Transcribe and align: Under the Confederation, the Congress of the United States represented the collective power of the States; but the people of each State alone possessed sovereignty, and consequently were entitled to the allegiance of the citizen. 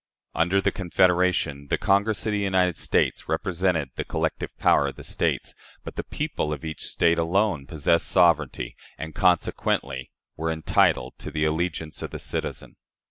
Under 0.33 0.59
the 0.59 0.71
Confederation, 0.71 1.67
the 1.67 1.77
Congress 1.77 2.25
of 2.25 2.31
the 2.31 2.39
United 2.39 2.75
States 2.75 3.29
represented 3.29 3.91
the 3.97 4.03
collective 4.03 4.49
power 4.57 4.87
of 4.87 4.95
the 4.95 5.03
States; 5.03 5.53
but 5.83 5.95
the 5.95 6.03
people 6.03 6.51
of 6.51 6.65
each 6.65 6.81
State 6.87 7.19
alone 7.19 7.67
possessed 7.67 8.07
sovereignty, 8.07 8.75
and 8.97 9.13
consequently 9.13 10.09
were 10.35 10.49
entitled 10.49 11.13
to 11.19 11.29
the 11.29 11.45
allegiance 11.45 12.01
of 12.01 12.09
the 12.09 12.17
citizen. 12.17 12.77